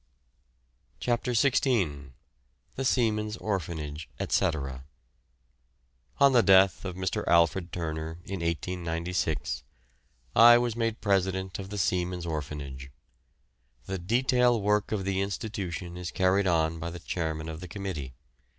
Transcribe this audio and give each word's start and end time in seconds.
CHAPTER 0.99 1.33
XVI. 1.33 2.09
THE 2.75 2.85
SEAMEN'S 2.85 3.37
ORPHANAGE, 3.37 4.09
ETC. 4.19 4.81
On 6.19 6.31
the 6.33 6.41
death 6.41 6.83
of 6.85 6.95
Mr. 6.95 7.23
Alfred 7.27 7.71
Turner 7.71 8.13
in 8.25 8.39
1896, 8.39 9.61
I 10.35 10.57
was 10.57 10.75
made 10.75 11.01
president 11.01 11.59
of 11.59 11.69
the 11.69 11.77
Seamen's 11.77 12.25
Orphanage. 12.25 12.89
The 13.85 13.99
detail 13.99 14.59
work 14.59 14.91
of 14.91 15.05
the 15.05 15.21
institution 15.21 15.95
is 15.97 16.09
carried 16.09 16.47
on 16.47 16.79
by 16.79 16.89
the 16.89 16.97
chairman 16.97 17.47
of 17.47 17.59
the 17.59 17.67
committee. 17.67 18.15